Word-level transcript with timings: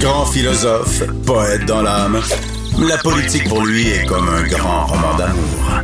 Grand 0.00 0.24
philosophe, 0.26 1.02
poète 1.26 1.66
dans 1.66 1.82
l'âme, 1.82 2.20
la 2.88 2.96
politique 2.98 3.48
pour 3.48 3.64
lui 3.66 3.88
est 3.88 4.06
comme 4.06 4.28
un 4.28 4.42
grand 4.46 4.86
roman 4.86 5.14
d'amour. 5.16 5.82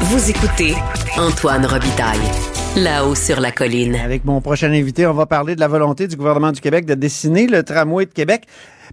Vous 0.00 0.30
écoutez 0.30 0.74
Antoine 1.16 1.64
Robitaille, 1.64 2.18
là-haut 2.76 3.14
sur 3.14 3.40
la 3.40 3.52
colline. 3.52 3.96
Avec 3.96 4.24
mon 4.26 4.40
prochain 4.42 4.70
invité, 4.72 5.06
on 5.06 5.14
va 5.14 5.24
parler 5.26 5.54
de 5.54 5.60
la 5.60 5.68
volonté 5.68 6.08
du 6.08 6.16
gouvernement 6.16 6.52
du 6.52 6.60
Québec 6.60 6.84
de 6.84 6.94
dessiner 6.94 7.46
le 7.46 7.62
tramway 7.62 8.04
de 8.06 8.12
Québec 8.12 8.42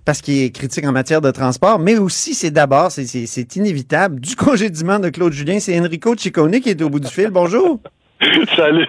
parce 0.06 0.22
qu'il 0.22 0.42
est 0.44 0.52
critique 0.56 0.86
en 0.86 0.94
matière 0.94 1.20
de 1.20 1.32
transport, 1.32 1.80
mais 1.80 1.98
aussi, 1.98 2.34
c'est 2.34 2.52
d'abord, 2.52 2.92
c'est- 2.92 3.06
c'est 3.06 3.26
c'est 3.26 3.56
inévitable, 3.58 4.22
du 4.22 4.36
congédiement 4.38 5.00
de 5.00 5.10
Claude 5.10 5.34
Julien. 5.34 5.60
C'est 5.60 5.78
Enrico 5.80 6.16
Ciccone 6.16 6.60
qui 6.62 6.70
est 6.70 6.82
au 6.82 6.90
bout 6.90 7.02
du 7.02 7.10
fil. 7.10 7.30
Bonjour. 7.30 7.80
Salut. 8.56 8.86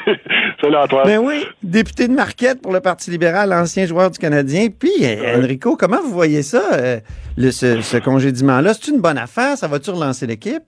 Salut 0.61 0.77
Antoine. 0.77 1.07
Ben 1.07 1.19
oui, 1.19 1.45
député 1.63 2.07
de 2.07 2.13
Marquette 2.13 2.61
pour 2.61 2.73
le 2.73 2.81
Parti 2.81 3.11
libéral, 3.11 3.53
ancien 3.53 3.87
joueur 3.87 4.11
du 4.11 4.19
Canadien. 4.19 4.69
Puis, 4.77 4.91
euh, 5.03 5.39
Enrico, 5.39 5.77
comment 5.77 6.03
vous 6.03 6.13
voyez 6.13 6.43
ça, 6.43 6.63
euh, 6.75 7.01
le, 7.37 7.51
ce, 7.51 7.81
ce 7.81 7.97
congédiement-là? 7.97 8.75
C'est 8.75 8.91
une 8.91 9.01
bonne 9.01 9.17
affaire? 9.19 9.57
Ça 9.57 9.69
va-tu 9.69 9.91
relancer 9.91 10.27
l'équipe? 10.27 10.63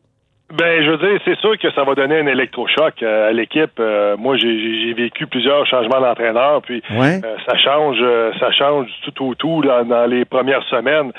Ben, 0.52 0.84
je 0.84 0.91
veux 0.91 0.98
dire, 0.98 1.19
c'est 1.24 1.38
sûr 1.41 1.56
que 1.59 1.70
ça 1.73 1.83
va 1.83 1.95
donner 1.95 2.19
un 2.20 2.27
électrochoc 2.27 3.02
euh, 3.02 3.30
à 3.30 3.33
l'équipe. 3.33 3.70
Euh, 3.80 4.16
moi, 4.19 4.37
j'ai- 4.37 4.93
vécu 4.93 5.27
plusieurs 5.27 5.65
changements 5.66 6.01
d'entraîneur, 6.02 6.60
puis 6.60 6.83
Ouais. 6.91 7.19
euh, 7.24 7.37
ça 7.47 7.56
change, 7.56 7.97
ça 8.38 8.51
change 8.52 8.87
tout 9.05 9.24
au 9.29 9.34
tout 9.34 9.62
là, 9.62 9.84
dans 9.84 10.05
les 10.05 10.27
premières 10.27 10.62
semaines. 10.65 11.12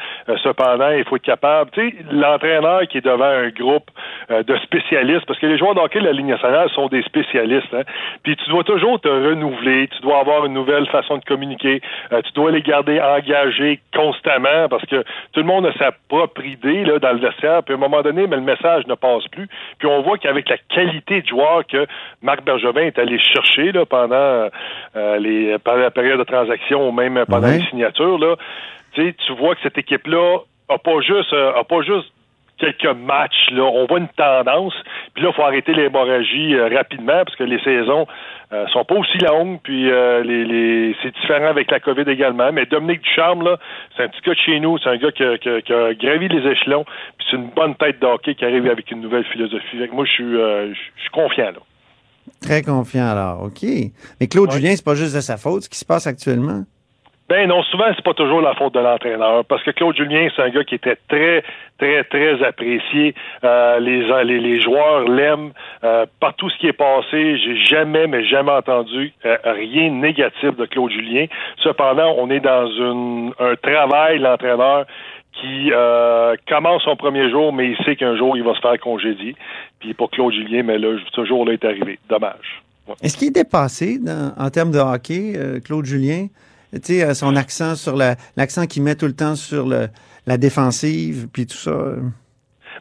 Cependant, 0.43 0.91
il 0.91 1.03
faut 1.05 1.15
être 1.15 1.23
capable. 1.23 1.71
Tu 1.71 1.89
sais, 1.89 1.95
l'entraîneur 2.11 2.81
qui 2.87 2.99
est 2.99 3.05
devant 3.05 3.25
un 3.25 3.49
groupe 3.49 3.89
de 4.29 4.55
spécialistes, 4.57 5.25
parce 5.25 5.39
que 5.39 5.47
les 5.47 5.57
joueurs 5.57 5.73
d'hockey 5.73 5.99
de 6.01 6.05
la 6.05 6.11
Ligue 6.11 6.27
nationale 6.27 6.69
sont 6.69 6.87
des 6.87 7.01
spécialistes. 7.01 7.73
Hein, 7.73 7.81
puis 8.21 8.35
tu 8.35 8.47
dois 8.51 8.63
toujours 8.63 8.99
te 9.01 9.07
renouveler, 9.09 9.87
tu 9.87 10.01
dois 10.03 10.19
avoir 10.19 10.45
une 10.45 10.53
nouvelle 10.53 10.85
façon 10.87 11.17
de 11.17 11.25
communiquer, 11.25 11.81
tu 12.11 12.31
dois 12.33 12.51
les 12.51 12.61
garder 12.61 13.01
engagés 13.01 13.79
constamment, 13.95 14.69
parce 14.69 14.85
que 14.85 15.01
tout 15.33 15.39
le 15.39 15.43
monde 15.43 15.65
a 15.65 15.73
sa 15.79 15.91
propre 16.09 16.45
idée 16.45 16.85
là, 16.85 16.99
dans 16.99 17.13
le 17.13 17.19
vestiaire. 17.19 17.63
Puis 17.63 17.73
à 17.73 17.77
un 17.77 17.79
moment 17.79 18.03
donné, 18.03 18.27
mais 18.27 18.35
le 18.35 18.43
message 18.43 18.85
ne 18.87 18.93
passe 18.93 19.22
plus. 19.29 19.47
Puis 19.79 19.87
on 19.87 20.01
voit 20.01 20.17
qu'avec 20.17 20.49
la 20.49 20.57
qualité 20.69 21.21
de 21.21 21.27
joueur 21.27 21.65
que 21.67 21.85
Marc 22.21 22.43
Bergevin 22.43 22.81
est 22.81 22.99
allé 22.99 23.19
chercher 23.19 23.71
là, 23.71 23.85
pendant 23.85 24.49
euh, 24.95 25.17
les 25.19 25.57
pendant 25.59 25.77
la 25.79 25.91
période 25.91 26.19
de 26.19 26.23
transaction 26.23 26.87
ou 26.87 26.91
même 26.91 27.23
pendant 27.27 27.47
Ouais. 27.47 27.57
les 27.59 27.65
signatures, 27.65 28.17
là, 28.19 28.35
tu 28.95 29.13
vois 29.37 29.55
que 29.55 29.61
cette 29.63 29.77
équipe-là 29.77 30.39
a 30.69 30.77
pas 30.77 30.99
juste 31.01 31.33
euh, 31.33 31.53
a 31.55 31.63
pas 31.63 31.81
juste 31.81 32.11
quelques 32.57 32.95
matchs. 32.97 33.49
Là. 33.51 33.63
On 33.63 33.85
voit 33.87 33.99
une 33.99 34.07
tendance. 34.09 34.73
Puis 35.13 35.23
là, 35.23 35.29
il 35.31 35.35
faut 35.35 35.43
arrêter 35.43 35.73
l'hémorragie 35.73 36.55
euh, 36.55 36.69
rapidement 36.75 37.23
parce 37.25 37.35
que 37.35 37.43
les 37.43 37.59
saisons 37.63 38.07
euh, 38.51 38.65
sont 38.67 38.85
pas 38.85 38.95
aussi 38.95 39.17
longues. 39.19 39.59
Puis 39.63 39.89
euh, 39.91 40.23
les, 40.23 40.45
les... 40.45 40.95
c'est 41.01 41.13
différent 41.13 41.47
avec 41.47 41.69
la 41.71 41.79
COVID 41.79 42.09
également. 42.09 42.51
Mais 42.51 42.65
Dominique 42.65 43.01
Ducharme, 43.01 43.43
là, 43.43 43.57
c'est 43.95 44.03
un 44.03 44.07
petit 44.09 44.21
gars 44.21 44.33
de 44.33 44.37
chez 44.39 44.59
nous. 44.59 44.77
C'est 44.77 44.89
un 44.89 44.97
gars 44.97 45.11
qui 45.11 45.23
a, 45.23 45.37
qui 45.37 45.49
a- 45.49 45.61
qui 45.61 45.73
a 45.73 45.93
gravi 45.93 46.27
les 46.29 46.49
échelons. 46.51 46.83
Puis 47.17 47.27
c'est 47.29 47.37
une 47.37 47.49
bonne 47.49 47.75
tête 47.75 47.99
d'hockey 47.99 48.35
qui 48.35 48.45
arrive 48.45 48.67
avec 48.67 48.89
une 48.91 49.01
nouvelle 49.01 49.25
philosophie. 49.25 49.77
Fait 49.77 49.87
que 49.87 49.93
moi, 49.95 50.05
je 50.05 50.11
suis, 50.11 50.23
euh, 50.23 50.69
je 50.73 50.79
je 50.95 51.01
suis 51.01 51.09
confiant. 51.11 51.51
Là. 51.51 51.59
Très 52.41 52.61
confiant, 52.61 53.07
alors. 53.07 53.43
OK. 53.43 53.63
Mais 54.21 54.27
Claude 54.27 54.49
Ouais. 54.49 54.55
Julien, 54.57 54.75
c'est 54.75 54.85
pas 54.85 54.95
juste 54.95 55.15
de 55.15 55.21
sa 55.21 55.37
faute, 55.37 55.63
ce 55.63 55.69
qui 55.69 55.77
se 55.77 55.85
passe 55.85 56.07
actuellement? 56.07 56.63
Ben 57.29 57.47
non, 57.47 57.63
souvent 57.63 57.85
c'est 57.95 58.03
pas 58.03 58.13
toujours 58.13 58.41
la 58.41 58.53
faute 58.53 58.73
de 58.73 58.81
l'entraîneur 58.81 59.45
parce 59.45 59.63
que 59.63 59.71
Claude 59.71 59.95
Julien 59.95 60.27
c'est 60.35 60.41
un 60.41 60.49
gars 60.49 60.65
qui 60.65 60.75
était 60.75 60.97
très 61.07 61.43
très 61.79 62.03
très 62.03 62.43
apprécié. 62.43 63.15
Euh, 63.45 63.79
les, 63.79 64.01
les 64.25 64.39
les 64.39 64.61
joueurs 64.61 65.07
l'aiment. 65.07 65.51
Euh, 65.85 66.05
par 66.19 66.33
tout 66.35 66.49
ce 66.49 66.57
qui 66.57 66.67
est 66.67 66.73
passé, 66.73 67.37
j'ai 67.37 67.57
jamais 67.63 68.07
mais 68.07 68.25
jamais 68.25 68.51
entendu 68.51 69.13
euh, 69.25 69.37
rien 69.45 69.89
de 69.89 69.95
négatif 69.95 70.55
de 70.57 70.65
Claude 70.65 70.91
Julien. 70.91 71.27
Cependant, 71.63 72.13
on 72.17 72.29
est 72.29 72.41
dans 72.41 72.67
un 73.39 73.55
travail 73.55 74.19
l'entraîneur 74.19 74.85
qui 75.41 75.71
commence 76.47 76.83
son 76.83 76.95
premier 76.95 77.29
jour, 77.31 77.51
mais 77.53 77.71
il 77.71 77.85
sait 77.85 77.95
qu'un 77.95 78.15
jour 78.17 78.37
il 78.37 78.43
va 78.43 78.53
se 78.53 78.59
faire 78.59 78.77
congédier. 78.79 79.35
Puis 79.79 79.93
pour 79.93 80.11
Claude 80.11 80.33
Julien, 80.33 80.63
mais 80.63 80.77
là 80.77 80.97
ce 81.15 81.25
jour-là 81.25 81.53
est 81.53 81.65
arrivé. 81.65 81.99
Dommage. 82.09 82.61
Est-ce 83.01 83.17
qu'il 83.17 83.29
est 83.29 83.43
dépassé 83.43 83.99
en 84.37 84.49
termes 84.49 84.71
de 84.71 84.77
hockey, 84.77 85.33
Claude 85.65 85.85
Julien? 85.85 86.27
Tu 86.73 86.79
sais, 86.83 87.03
euh, 87.03 87.13
son 87.13 87.35
accent 87.35 87.75
sur 87.75 87.95
la- 87.95 88.15
l'accent 88.35 88.65
qu'il 88.67 88.83
met 88.83 88.95
tout 88.95 89.05
le 89.05 89.13
temps 89.13 89.35
sur 89.35 89.67
le, 89.67 89.89
la 90.25 90.37
défensive, 90.37 91.27
puis 91.31 91.45
tout 91.45 91.57
ça. 91.57 91.71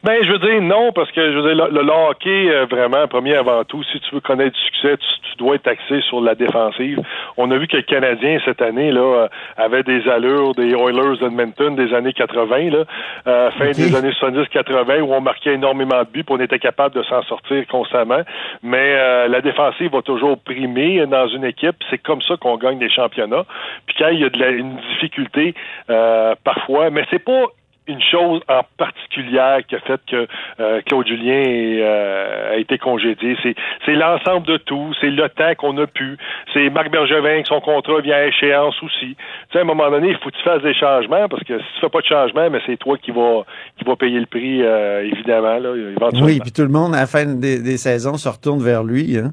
Ben, 0.01 0.23
je 0.23 0.31
veux 0.31 0.39
dire 0.39 0.61
non, 0.61 0.91
parce 0.91 1.11
que 1.11 1.31
je 1.31 1.37
veux 1.37 1.53
dire, 1.53 1.67
le, 1.67 1.81
le 1.81 1.91
hockey, 1.91 2.49
euh, 2.49 2.65
vraiment, 2.65 3.07
premier 3.07 3.35
avant 3.35 3.63
tout, 3.63 3.83
si 3.83 3.99
tu 3.99 4.15
veux 4.15 4.21
connaître 4.21 4.55
du 4.55 4.61
succès, 4.61 4.97
tu, 4.97 5.07
tu 5.33 5.37
dois 5.37 5.55
être 5.55 5.67
axé 5.67 6.01
sur 6.01 6.21
la 6.21 6.35
défensive. 6.35 6.99
On 7.37 7.49
a 7.51 7.57
vu 7.57 7.67
que 7.67 7.77
le 7.77 7.83
Canadien, 7.83 8.39
cette 8.45 8.61
année, 8.61 8.91
là, 8.91 9.01
euh, 9.01 9.27
avait 9.57 9.83
des 9.83 10.07
allures 10.07 10.53
des 10.55 10.71
Oilers 10.71 11.17
d'Edmonton 11.19 11.75
des 11.75 11.93
années 11.93 12.13
80, 12.13 12.69
là, 12.71 12.83
euh, 13.27 13.51
fin 13.51 13.71
des 13.71 13.95
années 13.95 14.11
70-80, 14.11 15.01
où 15.01 15.13
on 15.13 15.21
marquait 15.21 15.53
énormément 15.53 15.99
de 15.99 16.09
buts, 16.09 16.23
puis 16.23 16.35
on 16.35 16.39
était 16.39 16.59
capable 16.59 16.95
de 16.95 17.03
s'en 17.03 17.21
sortir 17.23 17.65
constamment. 17.67 18.21
Mais 18.61 18.95
euh, 18.95 19.27
la 19.27 19.41
défensive 19.41 19.91
va 19.91 20.01
toujours 20.01 20.37
primer 20.39 21.05
dans 21.07 21.27
une 21.27 21.45
équipe. 21.45 21.75
C'est 21.89 21.97
comme 21.97 22.21
ça 22.21 22.35
qu'on 22.37 22.57
gagne 22.57 22.79
des 22.79 22.89
championnats. 22.89 23.45
Puis 23.85 23.95
quand 23.97 24.09
il 24.09 24.19
y 24.19 24.25
a 24.25 24.29
de 24.29 24.39
la, 24.39 24.49
une 24.49 24.77
difficulté, 24.91 25.53
euh, 25.89 26.35
parfois, 26.43 26.89
mais 26.89 27.05
c'est 27.09 27.23
pas 27.23 27.45
une 27.87 28.01
chose 28.01 28.41
en 28.47 28.61
particulière 28.77 29.59
qui 29.67 29.75
a 29.75 29.79
fait 29.79 29.99
que 30.09 30.27
euh, 30.59 30.81
Claude 30.85 31.07
Julien 31.07 31.41
est, 31.41 31.81
euh, 31.81 32.53
a 32.53 32.55
été 32.57 32.77
congédié. 32.77 33.35
C'est, 33.43 33.55
c'est 33.85 33.95
l'ensemble 33.95 34.47
de 34.47 34.57
tout. 34.57 34.93
C'est 35.01 35.09
le 35.09 35.27
temps 35.29 35.53
qu'on 35.57 35.77
a 35.77 35.87
pu. 35.87 36.17
C'est 36.53 36.69
Marc 36.69 36.91
Bergevin 36.91 37.41
que 37.41 37.47
son 37.47 37.59
contrat 37.61 37.99
vient 38.01 38.15
à 38.15 38.25
échéance 38.25 38.75
aussi. 38.83 39.15
Tu 39.15 39.17
sais, 39.51 39.59
à 39.59 39.61
un 39.61 39.65
moment 39.65 39.89
donné, 39.89 40.09
il 40.09 40.17
faut 40.17 40.29
que 40.29 40.37
tu 40.37 40.43
fasses 40.43 40.61
des 40.61 40.73
changements 40.73 41.27
parce 41.27 41.43
que 41.43 41.59
si 41.59 41.65
tu 41.75 41.81
fais 41.81 41.89
pas 41.89 42.01
de 42.01 42.05
changement, 42.05 42.49
mais 42.49 42.59
c'est 42.65 42.77
toi 42.77 42.97
qui 42.97 43.11
va 43.11 43.43
qui 43.77 43.85
va 43.85 43.95
payer 43.95 44.19
le 44.19 44.27
prix, 44.27 44.61
euh, 44.61 45.03
évidemment, 45.03 45.59
là, 45.59 45.75
éventuellement. 45.75 46.25
Oui, 46.25 46.39
puis 46.39 46.51
tout 46.51 46.61
le 46.61 46.69
monde, 46.69 46.95
à 46.95 47.01
la 47.01 47.07
fin 47.07 47.25
des, 47.25 47.61
des 47.61 47.77
saisons, 47.77 48.17
se 48.17 48.29
retourne 48.29 48.63
vers 48.63 48.83
lui. 48.83 49.17
Hein? 49.17 49.31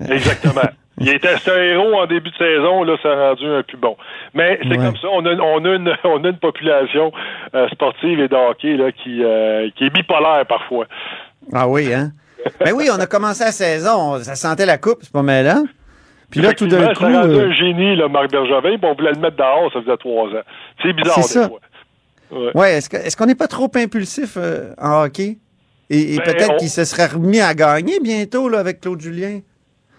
Exactement. 0.00 0.60
Il 1.00 1.08
était 1.08 1.28
un 1.28 1.62
héros 1.62 1.94
en 1.94 2.06
début 2.06 2.30
de 2.30 2.36
saison, 2.36 2.82
là, 2.82 2.96
ça 3.02 3.10
a 3.12 3.28
rendu 3.30 3.46
un 3.46 3.62
plus 3.62 3.76
bon. 3.76 3.96
Mais 4.34 4.58
c'est 4.62 4.68
Ouais. 4.70 4.76
comme 4.76 4.96
ça, 4.96 5.08
on 5.12 5.24
a, 5.26 5.34
on 5.34 5.64
a, 5.64 5.74
une, 5.76 5.94
on 6.04 6.24
a 6.24 6.28
une 6.28 6.38
population 6.38 7.12
euh, 7.54 7.68
sportive 7.68 8.20
et 8.20 8.28
de 8.28 8.34
hockey 8.34 8.76
là, 8.76 8.90
qui, 8.92 9.22
euh, 9.22 9.68
qui 9.76 9.84
est 9.84 9.90
bipolaire 9.90 10.44
parfois. 10.48 10.86
Ah 11.52 11.68
oui, 11.68 11.92
hein? 11.92 12.12
Ben 12.64 12.72
oui, 12.72 12.88
on 12.92 12.98
a 13.00 13.06
commencé 13.06 13.44
la 13.44 13.52
saison, 13.52 14.18
ça 14.18 14.34
sentait 14.34 14.66
la 14.66 14.78
coupe, 14.78 14.98
c'est 15.02 15.12
pas 15.12 15.22
mal, 15.22 15.46
hein? 15.46 15.64
Puis 16.30 16.40
là, 16.40 16.52
tout 16.52 16.66
d'un 16.66 16.92
coup... 16.94 17.00
Ça 17.00 17.06
a 17.06 17.22
rendu 17.22 17.34
euh, 17.34 17.48
un 17.48 17.52
génie, 17.52 17.96
là, 17.96 18.06
Marc 18.08 18.30
Bergevin, 18.30 18.76
puis 18.78 18.90
on 18.90 18.94
voulait 18.94 19.12
le 19.12 19.20
mettre 19.20 19.36
dehors, 19.36 19.72
ça 19.72 19.80
faisait 19.80 19.96
trois 19.96 20.28
ans. 20.28 20.42
C'est 20.82 20.92
bizarre, 20.92 21.14
C'est 21.22 21.38
des 21.40 21.44
ça. 21.44 21.48
fois. 21.48 21.58
Ouais. 22.30 22.50
Ouais, 22.54 22.72
est-ce 22.74 22.90
que- 22.90 22.96
est-ce 22.98 23.16
qu'on 23.16 23.24
n'est 23.26 23.34
pas 23.34 23.46
trop 23.48 23.70
impulsif 23.74 24.36
euh, 24.36 24.72
en 24.78 25.04
hockey? 25.04 25.38
Et, 25.88 26.14
et 26.14 26.18
Ben, 26.18 26.24
peut-être 26.24 26.50
on- 26.52 26.56
qu'il 26.58 26.68
se 26.68 26.84
serait 26.84 27.06
remis 27.06 27.40
à 27.40 27.54
gagner 27.54 27.98
bientôt 28.00 28.48
là, 28.50 28.58
avec 28.58 28.80
Claude 28.82 29.00
Julien. 29.00 29.40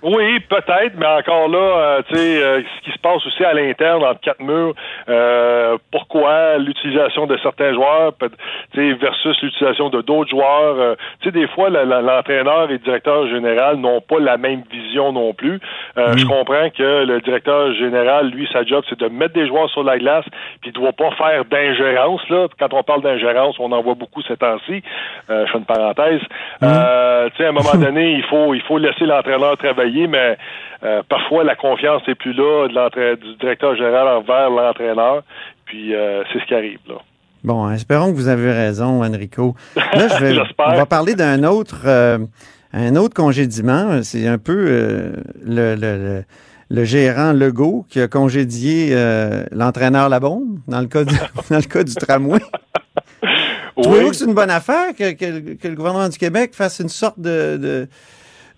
Oui, 0.01 0.39
peut-être, 0.41 0.93
mais 0.97 1.05
encore 1.05 1.49
là, 1.49 1.57
euh, 1.57 2.01
tu 2.09 2.15
sais, 2.15 2.41
euh, 2.41 2.61
ce 2.61 2.85
qui 2.85 2.91
se 2.95 2.99
passe 3.01 3.25
aussi 3.25 3.43
à 3.43 3.53
l'interne, 3.53 4.03
entre 4.03 4.21
quatre 4.21 4.39
murs, 4.41 4.73
euh, 5.09 5.77
pourquoi 5.91 6.57
l'utilisation 6.57 7.27
de 7.27 7.37
certains 7.43 7.73
joueurs, 7.73 8.13
peut- 8.13 8.29
tu 8.73 8.79
sais, 8.79 8.93
versus 8.97 9.41
l'utilisation 9.41 9.89
de 9.89 10.01
d'autres 10.01 10.29
joueurs. 10.29 10.75
euh, 10.79 10.95
tu 11.21 11.25
sais, 11.29 11.31
des 11.31 11.47
fois, 11.47 11.69
l'entraîneur 11.69 12.65
et 12.69 12.73
le 12.73 12.77
directeur 12.79 13.27
général 13.27 13.77
n'ont 13.77 13.99
pas 14.01 14.19
la 14.19 14.37
même 14.37 14.61
vision 14.71 15.11
non 15.11 15.33
plus. 15.33 15.59
Euh, 15.97 16.13
Je 16.17 16.25
comprends 16.25 16.69
que 16.69 17.03
le 17.05 17.19
directeur 17.21 17.73
général, 17.73 18.29
lui, 18.29 18.47
sa 18.53 18.63
job, 18.63 18.83
c'est 18.89 18.99
de 18.99 19.07
mettre 19.07 19.33
des 19.33 19.47
joueurs 19.47 19.69
sur 19.69 19.83
la 19.83 19.97
glace, 19.97 20.25
puis 20.61 20.71
il 20.71 20.73
doit 20.73 20.93
pas 20.93 21.11
faire 21.11 21.43
d'ingérence. 21.45 22.21
Là, 22.29 22.47
quand 22.59 22.73
on 22.73 22.83
parle 22.83 23.01
d'ingérence, 23.01 23.55
on 23.59 23.71
en 23.71 23.81
voit 23.81 23.95
beaucoup 23.95 24.21
ces 24.21 24.37
temps-ci. 24.37 24.81
Euh, 25.29 25.45
je 25.45 25.51
fais 25.51 25.57
une 25.57 25.65
parenthèse. 25.65 26.21
Euh, 26.63 27.29
tu 27.31 27.37
sais, 27.37 27.45
à 27.45 27.49
un 27.49 27.51
moment 27.51 27.73
donné, 27.81 28.11
il 28.13 28.23
faut, 28.23 28.53
il 28.53 28.61
faut 28.61 28.77
laisser 28.77 29.05
l'entraîneur 29.05 29.57
travailler, 29.57 29.88
mais 30.07 30.37
euh, 30.83 31.01
parfois 31.09 31.43
la 31.43 31.55
confiance 31.55 32.01
n'est 32.07 32.15
plus 32.15 32.33
là 32.33 32.67
de 32.67 33.15
du 33.15 33.35
directeur 33.37 33.75
général 33.75 34.07
envers 34.07 34.49
l'entraîneur. 34.49 35.23
Puis 35.65 35.93
euh, 35.95 36.23
c'est 36.31 36.39
ce 36.39 36.45
qui 36.45 36.53
arrive 36.55 36.79
là. 36.87 36.95
Bon, 37.43 37.69
espérons 37.71 38.11
que 38.11 38.17
vous 38.17 38.27
avez 38.27 38.51
raison, 38.51 39.03
Enrico. 39.03 39.55
Là, 39.75 40.07
je 40.09 40.23
vais, 40.25 40.37
on 40.59 40.75
va 40.75 40.85
parler 40.85 41.15
d'un 41.15 41.43
autre, 41.45 41.83
euh, 41.85 42.17
un 42.73 42.95
autre 42.97 43.13
congédiement. 43.15 44.01
C'est 44.03 44.27
un 44.27 44.37
peu 44.37 44.65
euh, 44.67 45.11
le, 45.45 45.75
le, 45.75 45.97
le, 45.97 46.23
le 46.69 46.83
gérant 46.83 47.31
Legault 47.31 47.85
qui 47.89 48.01
a 48.01 48.07
congédié 48.09 48.89
euh, 48.91 49.43
l'entraîneur 49.51 50.09
Labombe 50.09 50.59
dans 50.67 50.81
le 50.81 50.87
cas 50.87 51.05
du, 51.05 51.15
dans 51.49 51.57
le 51.57 51.61
cas 51.63 51.83
du 51.83 51.93
tramway. 51.95 52.39
Trouvez-vous 53.81 54.09
que 54.09 54.15
c'est 54.15 54.25
une 54.25 54.33
bonne 54.33 54.49
affaire 54.49 54.93
que, 54.97 55.11
que- 55.13 55.53
que 55.55 55.67
le 55.69 55.75
gouvernement 55.75 56.09
du 56.09 56.17
Québec 56.17 56.51
fasse 56.53 56.79
une 56.79 56.89
sorte 56.89 57.19
de, 57.19 57.55
de- 57.57 57.87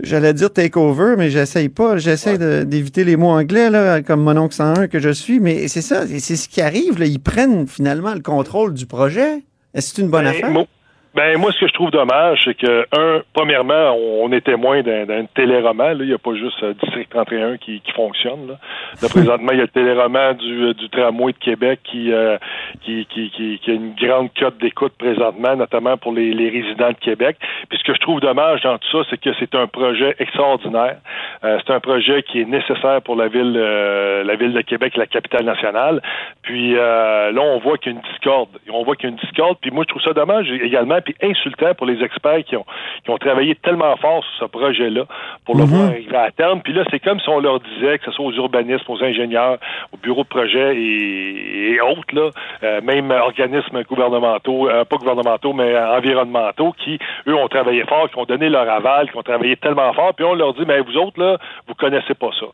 j'allais 0.04 0.34
dire 0.34 0.52
takeover, 0.52 1.16
mais 1.18 1.30
j'essaye 1.30 1.70
pas. 1.70 1.98
J'essaie 1.98 2.38
d'éviter 2.66 3.04
les 3.04 3.16
mots 3.16 3.30
anglais, 3.30 3.70
là, 3.70 4.02
comme 4.02 4.22
mon 4.22 4.38
oncle 4.38 4.56
101 4.56 4.88
que 4.88 5.00
je 5.00 5.10
suis. 5.10 5.40
Mais 5.40 5.68
c'est 5.68 5.82
ça, 5.82 6.06
c'est 6.08 6.36
ce 6.36 6.48
qui 6.50 6.62
arrive. 6.62 7.00
Là. 7.00 7.06
Ils 7.06 7.20
prennent 7.20 7.68
finalement 7.68 8.14
le 8.14 8.22
contrôle 8.22 8.74
du 8.74 8.86
projet. 8.86 9.44
Est-ce 9.74 9.92
que 9.92 9.96
c'est 9.98 10.02
une 10.02 10.10
bonne 10.10 10.26
Ben, 10.26 10.32
affaire? 10.32 10.66
Ben 11.14 11.38
moi, 11.38 11.52
ce 11.52 11.60
que 11.60 11.68
je 11.68 11.74
trouve 11.74 11.92
dommage, 11.92 12.40
c'est 12.46 12.54
que 12.54 12.88
un, 12.98 13.22
premièrement, 13.34 13.94
on, 14.22 14.32
est 14.32 14.46
témoin 14.46 14.82
d'un 14.82 15.26
téléroman. 15.36 15.98
Il 16.00 16.08
n'y 16.08 16.14
a 16.14 16.18
pas 16.18 16.36
juste 16.36 16.64
euh, 16.64 16.74
District 16.82 17.10
31 17.10 17.58
qui, 17.58 17.82
qui 17.82 17.92
fonctionne. 17.92 18.48
Là. 18.48 18.56
présentement, 19.10 19.52
il 19.52 19.58
y 19.58 19.60
a 19.60 19.64
le 19.64 19.68
téléroman 19.68 20.34
du, 20.36 20.68
euh, 20.68 20.74
du 20.74 20.90
tramway 20.90 21.34
de 21.34 21.38
Québec 21.38 21.82
qui, 21.84 22.14
euh, 22.14 22.38
qui, 22.86 23.06
qui, 23.08 23.30
qui, 23.30 23.72
a 23.72 23.74
une 23.74 23.94
grande 23.96 24.30
cote 24.40 24.58
d'écoute 24.60 24.94
présentement, 24.98 25.58
notamment 25.58 25.98
pour 25.98 26.14
les, 26.14 26.34
les, 26.34 26.50
résidents 26.50 26.92
de 26.92 27.00
Québec. 27.02 27.36
Puis 27.68 27.78
ce 27.78 27.84
que 27.84 27.94
je 27.94 28.00
trouve 28.00 28.22
dommage 28.22 28.62
dans 28.62 28.78
tout 28.78 29.04
ça, 29.04 29.06
c'est 29.10 29.20
que 29.20 29.32
c'est 29.38 29.54
un 29.54 29.68
projet 29.68 30.16
extraordinaire. 30.18 30.98
c'est 31.42 31.74
un 31.74 31.82
projet 31.82 32.24
qui 32.24 32.40
est 32.40 32.46
nécessaire 32.46 33.02
pour 33.02 33.18
la 33.18 33.28
ville, 33.28 33.54
la 33.54 34.36
ville 34.36 34.54
de 34.54 34.62
Québec, 34.62 34.96
la 34.96 35.08
capitale 35.08 35.44
nationale. 35.44 36.02
Puis 36.42 36.74
là, 36.76 37.32
on 37.42 37.60
voit 37.60 37.78
qu'il 37.78 37.92
y 37.92 37.96
a 37.96 38.00
une 38.00 38.12
discorde. 38.12 38.50
On 38.72 38.84
voit 38.84 38.96
qu'il 38.96 39.10
y 39.10 39.12
a 39.12 39.12
une 39.12 39.20
discorde. 39.20 39.58
Puis 39.62 39.72
moi, 39.72 39.84
je 39.88 39.90
trouve 39.90 40.04
ça 40.04 40.14
dommage 40.14 40.50
également 40.52 41.01
puis 41.02 41.16
insultant 41.22 41.74
pour 41.74 41.88
les 41.88 42.04
experts 42.04 42.44
qui 42.46 42.56
ont, 42.56 42.66
qui 43.04 43.12
ont 43.12 43.18
travaillé 43.18 43.56
tellement 43.56 43.96
fort 43.98 44.24
sur 44.24 44.46
ce 44.46 44.52
projet-là 44.52 45.06
pour 45.46 45.56
le 45.56 45.64
mhm. 45.64 45.70
voir 45.70 45.90
arriver 45.90 46.16
à 46.16 46.32
terme. 46.32 46.62
Puis 46.62 46.74
là, 46.74 46.84
c'est 46.90 47.00
comme 47.00 47.20
si 47.20 47.30
on 47.30 47.40
leur 47.40 47.60
disait, 47.60 47.98
que 48.00 48.06
ce 48.06 48.12
soit 48.12 48.26
aux 48.26 48.34
urbanistes, 48.34 48.88
aux 48.88 49.04
ingénieurs, 49.04 49.58
aux 49.92 49.98
bureaux 49.98 50.24
de 50.24 50.30
projet 50.30 50.76
et, 50.76 51.80
autres, 51.82 52.14
là, 52.14 52.30
euh, 52.64 52.82
même 52.82 53.12
organismes 53.12 53.84
gouvernementaux, 53.84 54.70
euh, 54.70 54.86
pas 54.86 54.98
gouvernementaux, 54.98 55.54
mais 55.54 55.78
environnementaux, 55.78 56.74
qui, 56.74 57.00
eux, 57.28 57.36
ont 57.36 57.48
travaillé 57.48 57.84
fort, 57.86 58.10
qui 58.10 58.18
ont 58.20 58.26
donné 58.26 58.50
leur 58.50 58.70
aval, 58.70 59.10
qui 59.10 59.18
ont 59.18 59.24
travaillé 59.24 59.56
tellement 59.58 59.92
fort, 59.94 60.14
puis 60.14 60.26
on 60.26 60.36
leur 60.36 60.54
dit, 60.54 60.64
mais 60.68 60.80
vous 60.82 60.98
autres, 60.98 61.20
là, 61.20 61.38
vous 61.68 61.74
connaissez 61.76 62.14
pas 62.14 62.30
ça. 62.40 62.46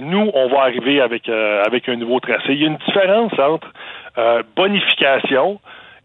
Nous, 0.00 0.30
on 0.34 0.48
va 0.48 0.62
arriver 0.62 1.00
avec, 1.00 1.28
euh, 1.28 1.62
avec 1.64 1.88
un 1.88 1.96
nouveau 1.96 2.20
tracé. 2.20 2.48
Il 2.50 2.62
y 2.62 2.64
a 2.64 2.68
une 2.68 2.76
différence 2.76 3.32
entre 3.38 3.68
bonification 4.56 5.58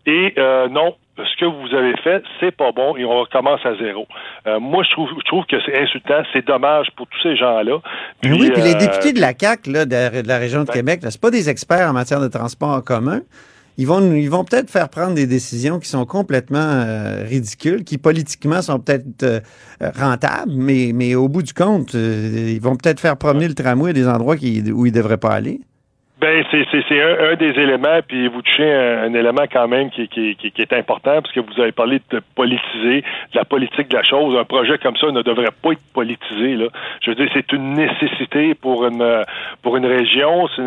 et 0.08 0.34
non, 0.72 0.96
ce 1.26 1.38
que 1.40 1.46
vous 1.46 1.76
avez 1.76 1.96
fait, 1.98 2.24
c'est 2.40 2.52
pas 2.56 2.72
bon 2.72 2.96
et 2.98 3.06
on 3.06 3.20
recommence 3.20 3.60
à 3.66 3.76
zéro. 3.76 4.08
Euh, 4.48 4.60
moi, 4.60 4.84
je 4.84 4.92
trouve, 4.92 5.10
je 5.18 5.26
trouve 5.26 5.46
que 5.46 5.58
c'est 5.66 5.78
insultant, 5.78 6.24
c'est 6.34 6.46
dommage 6.46 6.88
pour 6.96 7.08
tous 7.08 7.22
ces 7.22 7.36
gens-là. 7.36 7.80
oui, 8.24 8.52
puis 8.52 8.62
les 8.62 8.76
euh, 8.76 8.78
députés 8.78 9.14
de 9.14 9.22
la 9.22 9.34
CAC 9.34 9.68
là, 9.68 9.86
de, 9.86 10.28
la 10.28 10.38
région 10.38 10.62
de 10.62 10.66
ben 10.66 10.74
Québec, 10.74 11.02
c'est 11.04 11.22
pas 11.22 11.32
des 11.32 11.50
experts 11.50 11.90
en 11.90 11.94
matière 11.94 12.22
de 12.22 12.28
transport 12.28 12.70
en 12.70 12.82
commun. 12.82 13.22
Ils 13.78 13.88
vont, 13.88 14.14
ils 14.14 14.30
vont 14.30 14.44
peut-être 14.44 14.70
faire 14.70 14.90
prendre 14.90 15.14
des 15.14 15.26
décisions 15.26 15.80
qui 15.80 15.88
sont 15.88 16.06
complètement 16.06 16.60
euh, 16.60 17.24
ridicules, 17.24 17.86
qui 17.86 17.98
politiquement 17.98 18.62
sont 18.62 18.80
peut-être 18.80 19.42
rentables, 19.98 20.52
mais, 20.52 20.92
mais 20.94 21.16
au 21.16 21.30
bout 21.30 21.44
du 21.44 21.54
compte, 21.54 21.94
ils 21.94 22.60
vont 22.60 22.76
peut-être 22.76 23.00
faire 23.00 23.16
promener 23.16 23.48
le 23.48 23.54
tramway 23.54 23.92
à 23.92 23.94
des 23.94 24.08
endroits 24.08 24.36
qui, 24.36 24.62
où 24.72 24.86
ils 24.86 24.92
ne 24.92 24.98
devraient 24.98 25.18
pas 25.18 25.32
aller. 25.32 25.62
Ben 26.20 26.44
c'est 26.52 27.02
un, 27.02 27.32
un, 27.32 27.36
des 27.36 27.52
éléments, 27.52 28.00
puis 28.06 28.28
vous 28.28 28.42
touchez 28.42 28.70
un, 28.70 29.14
élément 29.14 29.46
quand 29.50 29.70
même 29.70 29.90
qui, 29.90 30.10
qui, 30.10 30.36
qui, 30.36 30.62
est 30.62 30.74
important, 30.74 31.22
parce 31.22 31.34
que 31.34 31.40
vous 31.40 31.62
avez 31.62 31.72
parlé 31.72 32.02
de 32.10 32.22
politiser, 32.36 33.02
de 33.02 33.38
la 33.38 33.46
politique 33.46 33.88
de 33.88 33.96
la 33.96 34.04
chose. 34.04 34.38
Un 34.38 34.44
projet 34.44 34.78
comme 34.80 34.98
ça 34.98 35.12
ne 35.12 35.22
devrait 35.22 35.52
pas 35.64 35.72
être 35.72 35.94
politisé. 35.94 36.56
Là. 36.56 36.68
Je 37.02 37.12
veux 37.12 37.16
dire, 37.16 37.30
c'est 37.34 37.54
une 37.54 37.74
nécessité 37.74 38.54
pour 38.54 38.86
une 38.86 39.24
pour 39.62 39.78
une 39.78 39.86
région, 39.86 40.50
c'est 40.56 40.62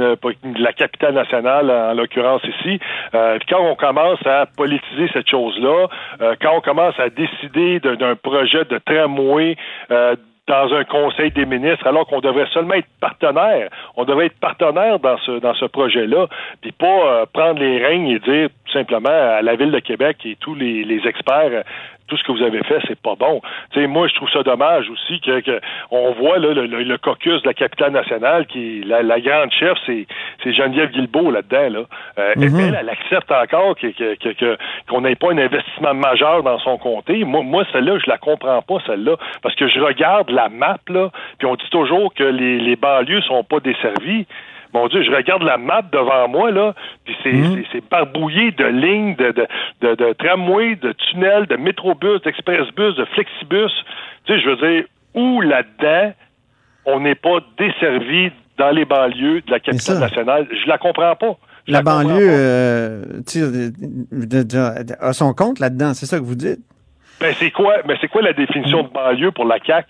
la 0.59 0.73
capitale 0.73 1.15
nationale 1.15 1.71
en 1.71 1.93
l'occurrence 1.93 2.43
ici. 2.45 2.81
Euh, 3.15 3.39
quand 3.47 3.61
on 3.61 3.75
commence 3.75 4.25
à 4.27 4.47
politiser 4.47 5.11
cette 5.13 5.29
chose-là, 5.29 5.89
euh, 6.23 6.35
quand 6.41 6.57
on 6.57 6.61
commence 6.61 6.99
à 6.99 7.11
décider 7.11 7.79
d'un 7.81 8.17
projet 8.17 8.65
de 8.65 8.79
tramway 8.79 9.57
euh, 9.91 10.17
dans 10.53 10.75
un 10.75 10.85
conseil 10.85 11.31
des 11.31 11.47
ministres, 11.47 11.87
alors 11.87 12.07
qu'on 12.07 12.21
devrait 12.21 12.47
seulement 12.53 12.75
être 12.75 12.89
partenaire. 13.01 13.71
On 13.97 14.05
devrait 14.05 14.27
être 14.27 14.39
partenaire 14.39 14.99
dans 14.99 15.17
ce 15.19 15.41
dans 15.41 15.55
ce 15.55 15.65
projet-là, 15.65 16.27
puis 16.61 16.73
pas 16.73 16.87
euh, 16.87 17.27
prendre 17.33 17.59
les 17.59 17.79
règnes 17.83 18.09
et 18.09 18.19
dire 18.19 18.49
tout 18.67 18.73
simplement 18.73 19.09
à 19.39 19.41
la 19.41 19.57
ville 19.57 19.71
de 19.71 19.79
Québec 19.79 20.19
et 20.27 20.37
tous 20.37 20.55
les, 20.55 20.85
les 20.85 21.07
experts 21.07 21.65
tout 22.13 22.19
ce 22.19 22.25
que 22.25 22.33
vous 22.33 22.43
avez 22.43 22.63
fait, 22.65 22.79
c'est 22.87 23.01
pas 23.01 23.15
bon. 23.15 23.41
moi, 23.89 24.07
je 24.07 24.15
trouve 24.17 24.29
ça 24.29 24.43
dommage 24.43 24.91
aussi 24.91 25.19
que, 25.21 25.61
on 25.91 26.13
voit 26.13 26.39
là, 26.39 26.53
le, 26.53 26.99
caucus 26.99 27.41
de 27.41 27.47
la 27.47 27.55
capitale 27.55 27.93
nationale, 27.93 28.45
qui 28.45 28.83
la, 28.85 29.03
la 29.03 29.19
grande 29.19 29.51
chef, 29.51 29.79
c'est, 29.87 30.07
c'est 30.45 30.53
Geneviève 30.53 30.91
Guilbeault 30.91 31.31
là-dedans. 31.31 31.81
Là. 31.81 31.85
Euh, 32.19 32.35
mm-hmm. 32.35 32.75
elle, 32.79 32.89
accepte 32.91 33.33
encore 33.33 33.77
que, 33.77 34.57
qu'on 34.91 35.01
n'ait 35.01 35.15
pas 35.15 35.33
un 35.33 35.39
investissement 35.39 35.95
majeur 35.95 36.43
dans 36.43 36.59
son 36.59 36.77
comté. 36.77 37.25
Moi, 37.25 37.43
moi 37.43 37.65
celle-là, 37.73 37.99
je 38.05 38.11
la 38.11 38.19
comprends 38.19 38.61
pas, 38.61 38.77
celle-là, 38.87 39.17
parce 39.41 39.55
que 39.55 39.67
je 39.67 39.81
regarde 39.81 40.29
la 40.29 40.51
map, 40.51 40.77
là, 40.89 41.09
puis 41.39 41.47
on 41.47 41.55
dit 41.55 41.71
toujours 41.71 42.13
que 42.13 42.25
les, 42.25 42.59
les 42.59 42.77
banlieues 42.77 43.23
sont 43.23 43.43
pas 43.43 43.61
desservies. 43.61 44.27
Mon 44.73 44.89
Dieu, 44.89 45.03
je 45.03 45.11
regarde 45.11 45.43
la 45.43 45.59
map 45.59 45.83
devant 45.93 46.29
moi, 46.29 46.51
là, 46.51 46.75
puis 47.05 47.15
c'est, 47.23 47.33
mmh. 47.33 47.65
c'est, 47.73 47.89
barbouillé 47.91 48.53
de 48.53 48.65
lignes, 48.65 49.15
de, 49.17 49.33
de, 49.33 49.47
de, 49.83 49.95
de 49.95 50.13
tramway, 50.15 50.77
de 50.77 50.93
tunnels, 50.93 51.47
de 51.47 51.57
métrobus, 51.57 52.23
d'expressbus, 52.23 52.95
de 52.95 53.05
flexibus. 53.07 53.73
Tu 54.25 54.33
sais, 54.33 54.41
je 54.41 54.49
veux 54.49 54.57
dire, 54.57 54.85
où 55.15 55.41
là-dedans, 55.43 56.15
on 56.87 57.01
n'est 57.01 57.15
pas 57.15 57.39
desservi 57.59 58.31
dans 58.59 58.71
les 58.71 58.85
banlieues 58.85 59.43
de 59.43 59.51
la 59.51 59.61
capitale 59.61 59.99
nationale? 59.99 60.49
Je 60.51 60.69
la 60.69 60.79
comprends 60.79 61.17
pas. 61.17 61.37
la, 61.67 61.83
banlieue, 61.83 62.29
euh, 62.31 63.03
a 65.01 65.13
son 65.13 65.35
compte 65.35 65.59
là-dedans, 65.59 65.95
c'est 65.95 66.07
ça 66.07 66.19
que 66.19 66.25
vous 66.25 66.35
dites? 66.35 66.61
Ben 67.23 67.35
c'est 67.39 67.51
quoi, 67.53 67.77
ben 67.87 67.97
c'est 68.01 68.09
quoi 68.09 68.21
la 68.23 68.33
définition 68.33 68.83
de 68.83 68.89
banlieue 68.89 69.31
pour 69.31 69.45
la 69.45 69.61
CAC 69.61 69.87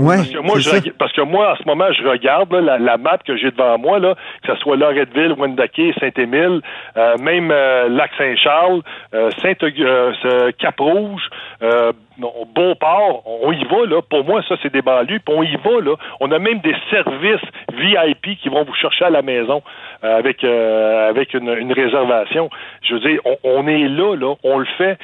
Ouais. 0.00 0.16
Parce 0.16 0.30
que 0.30 0.38
moi, 0.38 0.58
je, 0.58 0.90
parce 0.90 1.12
que 1.12 1.20
moi, 1.20 1.52
en 1.52 1.56
ce 1.56 1.66
moment, 1.66 1.92
je 1.92 2.06
regarde 2.06 2.52
la, 2.54 2.78
la, 2.78 2.96
map 2.96 3.18
que 3.18 3.36
j'ai 3.36 3.50
devant 3.50 3.78
moi 3.78 3.98
là, 3.98 4.14
que 4.42 4.52
ce 4.52 4.60
soit 4.60 4.76
Loretteville, 4.76 5.34
Wendake, 5.38 5.94
Saint-Émile, 5.98 6.60
euh, 6.96 7.16
même 7.18 7.50
euh, 7.50 7.88
Lac-Saint-Charles, 7.88 8.82
euh, 9.14 9.30
Saint 9.42 9.54
Cap-Rouge, 10.58 11.22
Beauport, 11.60 11.94
on 12.24 13.52
y 13.52 13.64
va 13.64 13.86
là. 13.86 14.02
Pour 14.02 14.24
moi, 14.24 14.42
ça 14.48 14.56
c'est 14.62 14.72
des 14.72 14.82
banlieues. 14.82 15.20
Puis 15.24 15.34
on 15.34 15.42
y 15.42 15.56
va 15.56 15.80
là. 15.80 15.96
On 16.20 16.30
a 16.30 16.38
même 16.38 16.60
des 16.60 16.74
services 16.90 17.40
VIP 17.72 18.38
qui 18.40 18.48
vont 18.48 18.64
vous 18.64 18.74
chercher 18.74 19.06
à 19.06 19.10
la 19.10 19.22
maison 19.22 19.62
avec 20.02 20.44
avec 20.44 21.34
une, 21.34 21.48
une, 21.48 21.72
réservation. 21.72 22.50
Je 22.82 22.94
veux 22.94 23.00
dire, 23.00 23.20
on, 23.24 23.36
on 23.44 23.66
est 23.66 23.88
là 23.88 24.14
là. 24.16 24.34
On 24.44 24.58
le 24.58 24.66
fait 24.78 24.98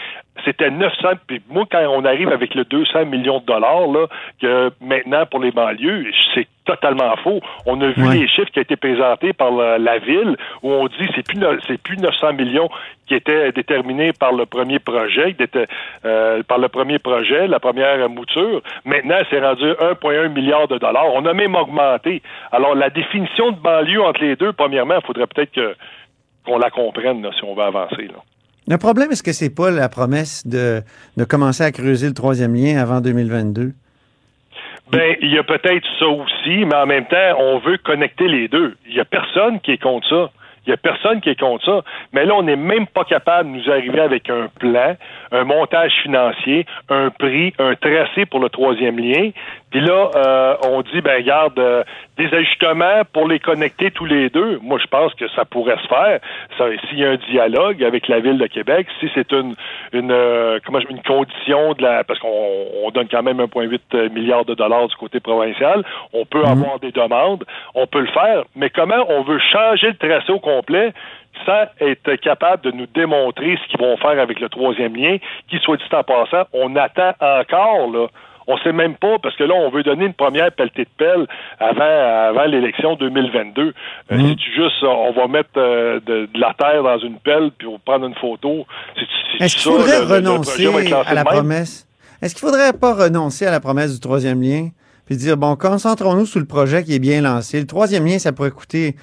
c'était 0.44 0.70
900. 0.70 1.08
Puis 1.26 1.42
moi, 1.48 1.64
quand 1.70 1.82
on 1.88 2.04
arrive 2.04 2.28
avec 2.28 2.54
le 2.54 2.64
200 2.64 3.06
millions 3.06 3.40
de 3.40 3.46
dollars, 3.46 3.86
là, 3.86 4.06
que 4.40 4.70
maintenant 4.80 5.26
pour 5.26 5.40
les 5.40 5.50
banlieues, 5.50 6.10
c'est 6.34 6.46
totalement 6.66 7.16
faux. 7.22 7.40
On 7.64 7.80
a 7.80 7.88
vu 7.88 8.08
les 8.12 8.28
chiffres 8.28 8.50
qui 8.52 8.58
ont 8.58 8.62
été 8.62 8.76
présentés 8.76 9.32
par 9.32 9.50
la, 9.52 9.98
ville 9.98 10.36
où 10.62 10.70
on 10.70 10.86
dit 10.86 11.08
c'est 11.14 11.24
plus 11.24 11.40
c'est 11.66 11.80
plus 11.80 11.96
900 11.96 12.34
millions 12.34 12.68
qui 13.06 13.14
étaient 13.14 13.52
déterminés 13.52 14.12
par 14.12 14.32
le 14.32 14.44
premier 14.46 14.78
projet, 14.78 15.34
euh, 16.04 16.42
par 16.42 16.58
le 16.58 16.68
premier 16.68 16.98
projet, 16.98 17.46
la 17.46 17.60
première 17.60 18.08
mouture. 18.10 18.60
Maintenant, 18.84 19.18
c'est 19.30 19.40
rendu 19.40 19.64
1,1 19.64 20.28
milliard 20.28 20.68
de 20.68 20.76
dollars. 20.78 21.06
On 21.14 21.24
a 21.24 21.32
même 21.32 21.54
augmenté. 21.54 22.22
Alors 22.52 22.74
la 22.74 22.90
définition 22.90 23.52
de 23.52 23.56
banlieue 23.56 24.02
entre 24.02 24.20
les 24.20 24.36
deux, 24.36 24.52
premièrement, 24.52 24.96
il 25.00 25.06
faudrait 25.06 25.26
peut-être 25.26 25.52
que 25.52 25.74
qu'on 26.44 26.58
la 26.58 26.70
comprenne 26.70 27.26
si 27.36 27.44
on 27.44 27.54
veut 27.54 27.62
avancer. 27.62 28.06
Là. 28.06 28.22
Le 28.68 28.78
problème, 28.78 29.10
est-ce 29.12 29.22
que 29.22 29.32
c'est 29.32 29.54
pas 29.54 29.70
la 29.70 29.88
promesse 29.88 30.46
de, 30.46 30.82
de 31.16 31.24
commencer 31.24 31.62
à 31.64 31.72
creuser 31.72 32.08
le 32.08 32.14
troisième 32.14 32.54
lien 32.54 32.78
avant 32.78 33.00
2022? 33.00 33.72
Ben, 34.90 35.16
il 35.20 35.32
y 35.32 35.38
a 35.38 35.42
peut-être 35.42 35.86
ça 35.98 36.06
aussi, 36.06 36.64
mais 36.64 36.76
en 36.76 36.86
même 36.86 37.06
temps, 37.06 37.38
on 37.38 37.58
veut 37.58 37.78
connecter 37.78 38.28
les 38.28 38.48
deux. 38.48 38.76
Il 38.86 38.94
y 38.94 39.00
a 39.00 39.04
personne 39.04 39.60
qui 39.60 39.72
est 39.72 39.82
contre 39.82 40.08
ça. 40.08 40.30
Il 40.66 40.70
n'y 40.70 40.74
a 40.74 40.76
personne 40.76 41.20
qui 41.20 41.30
est 41.30 41.38
contre 41.38 41.64
ça. 41.64 41.82
Mais 42.12 42.24
là, 42.24 42.34
on 42.34 42.42
n'est 42.42 42.56
même 42.56 42.86
pas 42.86 43.04
capable 43.04 43.52
de 43.52 43.58
nous 43.58 43.70
arriver 43.70 44.00
avec 44.00 44.28
un 44.30 44.48
plan, 44.58 44.96
un 45.32 45.44
montage 45.44 45.92
financier, 46.02 46.66
un 46.88 47.10
prix, 47.10 47.52
un 47.58 47.74
tracé 47.74 48.26
pour 48.26 48.40
le 48.40 48.48
troisième 48.48 48.98
lien. 48.98 49.30
Puis 49.70 49.80
là, 49.80 50.10
euh, 50.14 50.54
on 50.64 50.82
dit, 50.82 51.00
ben 51.00 51.16
regarde, 51.16 51.58
euh, 51.58 51.82
des 52.16 52.32
ajustements 52.32 53.02
pour 53.12 53.28
les 53.28 53.38
connecter 53.38 53.90
tous 53.90 54.04
les 54.04 54.30
deux. 54.30 54.58
Moi, 54.62 54.78
je 54.82 54.86
pense 54.86 55.12
que 55.14 55.28
ça 55.30 55.44
pourrait 55.44 55.76
se 55.82 55.88
faire. 55.88 56.20
S'il 56.88 56.98
y 56.98 57.04
a 57.04 57.10
un 57.10 57.16
dialogue 57.30 57.84
avec 57.84 58.08
la 58.08 58.20
ville 58.20 58.38
de 58.38 58.46
Québec, 58.46 58.86
si 59.00 59.10
c'est 59.14 59.32
une 59.32 59.54
une 59.92 60.10
euh, 60.10 60.58
comment 60.64 60.78
une 60.88 61.02
condition 61.02 61.74
de 61.74 61.82
la 61.82 62.04
parce 62.04 62.18
qu'on 62.20 62.90
donne 62.94 63.08
quand 63.08 63.22
même 63.22 63.38
1,8 63.38 64.10
milliard 64.12 64.44
de 64.44 64.54
dollars 64.54 64.88
du 64.88 64.96
côté 64.96 65.20
provincial, 65.20 65.84
on 66.12 66.24
peut 66.24 66.42
mhm. 66.42 66.46
avoir 66.52 66.78
des 66.80 66.92
demandes, 66.92 67.44
on 67.74 67.86
peut 67.86 68.00
le 68.00 68.06
faire. 68.08 68.44
Mais 68.54 68.70
comment 68.70 69.04
on 69.08 69.22
veut 69.22 69.40
changer 69.52 69.88
le 69.88 69.96
tracé 69.96 70.32
au 70.32 70.40
complet 70.56 70.92
sans 71.44 71.64
être 71.80 72.14
capable 72.16 72.62
de 72.62 72.70
nous 72.70 72.86
démontrer 72.86 73.58
ce 73.62 73.68
qu'ils 73.70 73.80
vont 73.80 73.96
faire 73.98 74.18
avec 74.18 74.40
le 74.40 74.48
troisième 74.48 74.96
lien, 74.96 75.18
qui 75.48 75.58
soit 75.58 75.76
dit 75.76 75.84
en 75.92 76.02
passant, 76.02 76.44
on 76.52 76.74
attend 76.76 77.12
encore 77.20 77.90
là 77.90 78.06
on 78.48 78.56
sait 78.58 78.72
même 78.72 78.94
pas, 78.94 79.18
parce 79.22 79.36
que 79.36 79.44
là, 79.44 79.54
on 79.54 79.70
veut 79.70 79.82
donner 79.82 80.06
une 80.06 80.14
première 80.14 80.52
pelletée 80.52 80.84
de 80.84 80.90
pelle 80.96 81.26
avant, 81.58 82.30
avant 82.30 82.44
l'élection 82.44 82.94
2022. 82.94 83.62
Euh, 84.12 84.16
mhm. 84.16 84.36
Tu 84.36 84.52
juste, 84.54 84.82
on 84.82 85.12
va 85.12 85.26
mettre 85.26 85.50
euh, 85.56 86.00
de, 86.06 86.28
la 86.34 86.54
terre 86.54 86.82
dans 86.82 86.98
une 86.98 87.18
pelle 87.18 87.50
puis 87.58 87.66
on 87.66 87.72
va 87.72 87.78
prendre 87.84 88.06
une 88.06 88.14
photo. 88.14 88.66
Est-ce 89.40 89.56
qu'il 89.56 89.72
faudrait 89.72 89.98
renoncer 89.98 90.68
à 91.06 91.14
la 91.14 91.24
promesse? 91.24 91.86
Est-ce 92.22 92.34
qu'il 92.34 92.46
faudrait 92.46 92.72
pas 92.72 92.94
renoncer 92.94 93.46
à 93.46 93.50
la 93.50 93.60
promesse 93.60 93.92
du 93.92 94.00
troisième 94.00 94.40
lien? 94.40 94.68
Puis 95.06 95.16
dire, 95.16 95.36
bon, 95.36 95.54
concentrons-nous 95.56 96.26
sur 96.26 96.40
le 96.40 96.46
projet 96.46 96.82
qui 96.82 96.94
est 96.94 96.98
bien 96.98 97.20
lancé. 97.20 97.60
Le 97.60 97.66
troisième 97.66 98.06
lien, 98.06 98.18
ça 98.18 98.32
pourrait 98.32 98.50
coûter 98.50 98.96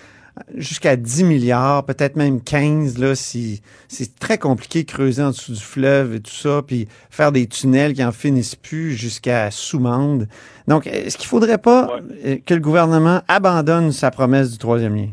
jusqu'à 0.55 0.95
10 0.95 1.23
milliards, 1.23 1.85
peut-être 1.85 2.15
même 2.15 2.41
15, 2.41 2.97
là, 2.97 3.15
si 3.15 3.61
c'est 3.87 4.17
très 4.19 4.37
compliqué 4.37 4.83
de 4.83 4.91
creuser 4.91 5.21
en 5.21 5.29
dessous 5.29 5.53
du 5.53 5.59
fleuve 5.59 6.15
et 6.15 6.19
tout 6.19 6.31
ça, 6.33 6.61
puis 6.65 6.87
faire 7.09 7.31
des 7.31 7.47
tunnels 7.47 7.93
qui 7.93 8.03
en 8.03 8.11
finissent 8.11 8.55
plus 8.55 8.93
jusqu'à 8.93 9.51
Soumande. 9.51 10.27
Donc, 10.67 10.87
est-ce 10.87 11.17
qu'il 11.17 11.27
faudrait 11.27 11.57
pas 11.57 11.99
euh, 12.25 12.37
que 12.45 12.53
le 12.53 12.59
gouvernement 12.59 13.21
abandonne 13.27 13.91
sa 13.91 14.11
promesse 14.11 14.51
du 14.51 14.57
troisième 14.57 14.95
lien? 14.95 15.09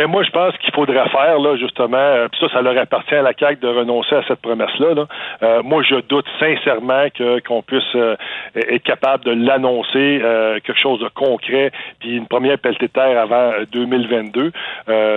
Ben 0.00 0.06
moi, 0.06 0.22
je 0.22 0.30
pense 0.30 0.56
qu'il 0.56 0.72
faudrait 0.72 1.10
faire, 1.10 1.38
là, 1.38 1.56
justement, 1.56 1.98
euh, 1.98 2.26
puis 2.28 2.40
ça, 2.40 2.50
ça 2.54 2.62
leur 2.62 2.78
appartient 2.78 3.14
à 3.14 3.20
la 3.20 3.34
CAQ 3.38 3.60
de 3.60 3.68
renoncer 3.68 4.14
à 4.14 4.22
cette 4.26 4.40
promesse-là. 4.40 4.94
Là. 4.94 5.06
Euh, 5.42 5.62
moi, 5.62 5.82
je 5.82 5.96
doute 5.96 6.24
sincèrement 6.38 7.08
que 7.12 7.40
qu'on 7.40 7.60
puisse 7.60 7.94
euh, 7.94 8.16
être 8.54 8.82
capable 8.82 9.26
de 9.26 9.32
l'annoncer, 9.32 10.22
quelque 10.64 10.80
chose 10.80 11.00
de 11.00 11.08
concret, 11.08 11.70
puis 11.98 12.16
une 12.16 12.26
première 12.26 12.58
pelletée 12.58 12.86
de 12.86 12.92
terre 12.92 13.20
avant 13.20 13.50
2022. 13.72 14.52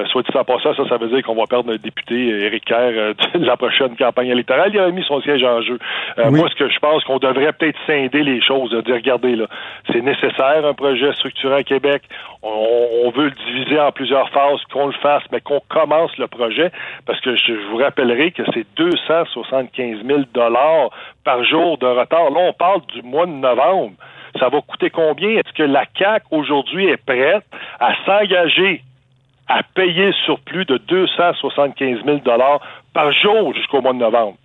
soit 0.07 0.21
dit 0.21 0.37
en 0.37 0.43
passant, 0.43 0.75
ça, 0.75 0.83
ça 0.89 0.97
veut 0.97 1.07
dire 1.07 1.23
qu'on 1.23 1.35
va 1.35 1.47
perdre 1.47 1.69
notre 1.69 1.81
député 1.81 2.43
Éric 2.43 2.65
Kerr 2.65 2.91
de 3.35 3.45
la 3.45 3.55
prochaine 3.55 3.95
campagne 3.95 4.27
électorale. 4.27 4.71
Il 4.73 4.79
a 4.79 4.91
mis 4.91 5.03
son 5.05 5.21
siège 5.21 5.45
en 5.45 5.61
jeu. 5.61 5.79
Moi, 6.29 6.49
ce 6.49 6.55
que 6.55 6.67
je 6.67 6.79
pense 6.79 7.05
qu'on 7.05 7.19
devrait 7.19 7.53
peut-être 7.53 7.79
scinder 7.85 8.23
les 8.23 8.41
choses, 8.41 8.71
de 8.71 8.81
dire, 8.81 8.95
regardez, 8.95 9.37
là, 9.37 9.45
c'est 9.93 10.01
nécessaire 10.01 10.65
un 10.65 10.73
projet 10.73 11.13
structuré 11.13 11.55
à 11.55 11.63
Québec. 11.63 12.03
On, 12.41 12.87
on 13.05 13.11
veut 13.11 13.25
le 13.25 13.45
diviser 13.45 13.79
en 13.79 13.91
plusieurs 13.93 14.29
phases 14.31 14.59
qu'on 14.73 14.87
le 14.87 14.93
fasse, 14.93 15.23
mais 15.31 15.39
qu'on 15.39 15.61
commence 15.69 16.17
le 16.17 16.27
projet, 16.27 16.71
parce 17.05 17.21
que 17.21 17.35
je, 17.35 17.53
vous 17.69 17.77
rappellerai 17.77 18.31
que 18.31 18.41
c'est 18.53 18.65
275 18.75 20.05
000 20.05 20.21
dollars 20.33 20.89
par 21.23 21.43
jour 21.45 21.77
de 21.77 21.85
retard. 21.85 22.31
Là, 22.31 22.39
on 22.49 22.53
parle 22.53 22.81
du 22.87 23.03
mois 23.03 23.27
de 23.27 23.31
novembre. 23.31 23.93
Ça 24.39 24.49
va 24.49 24.61
coûter 24.61 24.89
combien? 24.89 25.29
Est-ce 25.29 25.53
que 25.53 25.63
la 25.63 25.85
CAC 25.85 26.23
aujourd'hui 26.31 26.87
est 26.87 26.97
prête 26.97 27.45
à 27.79 27.93
s'engager 28.05 28.81
à 29.47 29.61
payer 29.75 30.11
sur 30.25 30.39
plus 30.39 30.65
de 30.65 30.77
275 30.77 32.03
000 32.03 32.17
dollars 32.25 32.59
par 32.93 33.11
jour 33.13 33.53
jusqu'au 33.53 33.81
mois 33.81 33.93
de 33.93 33.99
novembre? 33.99 34.37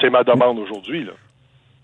C'est 0.00 0.10
ma 0.10 0.24
demande 0.24 0.58
aujourd'hui. 0.58 1.06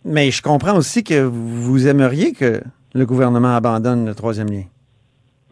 Mais 0.05 0.31
je 0.31 0.43
comprends 0.43 0.77
aussi 0.77 1.05
que 1.05 1.23
vous 1.23 1.87
aimeriez 1.87 2.33
que 2.33 2.61
le 2.95 3.07
gouvernement 3.07 3.55
abandonne 3.55 4.07
le 4.07 4.15
troisième 4.15 4.49
lien. 4.49 4.65